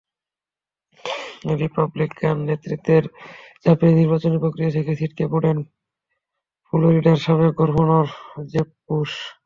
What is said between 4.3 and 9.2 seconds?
প্রক্রিয়া থেকে ছিটকে পড়েন ফ্লোরিডার সাবেক গভর্নর জেব বুশ।